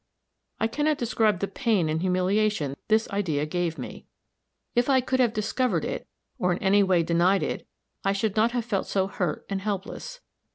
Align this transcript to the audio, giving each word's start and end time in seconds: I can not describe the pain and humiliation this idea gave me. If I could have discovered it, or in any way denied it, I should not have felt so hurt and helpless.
I 0.59 0.65
can 0.65 0.85
not 0.85 0.97
describe 0.97 1.41
the 1.41 1.47
pain 1.47 1.87
and 1.87 2.01
humiliation 2.01 2.75
this 2.87 3.07
idea 3.11 3.45
gave 3.45 3.77
me. 3.77 4.07
If 4.73 4.89
I 4.89 4.99
could 4.99 5.19
have 5.19 5.31
discovered 5.31 5.85
it, 5.85 6.07
or 6.39 6.51
in 6.53 6.57
any 6.57 6.81
way 6.81 7.03
denied 7.03 7.43
it, 7.43 7.67
I 8.03 8.11
should 8.11 8.35
not 8.35 8.51
have 8.53 8.65
felt 8.65 8.87
so 8.87 9.05
hurt 9.05 9.45
and 9.47 9.61
helpless. 9.61 10.19